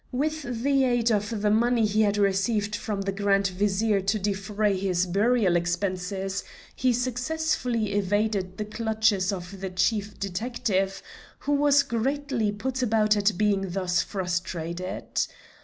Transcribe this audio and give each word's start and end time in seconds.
With 0.11 0.63
the 0.63 0.83
aid 0.83 1.11
of 1.11 1.43
the 1.43 1.51
money 1.51 1.85
he 1.85 2.01
had 2.01 2.17
received 2.17 2.75
from 2.75 3.01
the 3.01 3.11
Grand 3.11 3.49
Vizier 3.49 4.01
to 4.01 4.17
defray 4.17 4.75
his 4.75 5.05
burial 5.05 5.55
expenses 5.55 6.43
he 6.75 6.91
successfully 6.91 7.93
evaded 7.93 8.57
the 8.57 8.65
clutches 8.65 9.31
of 9.31 9.61
the 9.61 9.69
Chief 9.69 10.19
Detective, 10.19 11.03
who 11.41 11.51
was 11.51 11.83
greatly 11.83 12.51
put 12.51 12.81
about 12.81 13.15
at 13.15 13.37
being 13.37 13.69
thus 13.69 14.01
frustrated. 14.01 15.05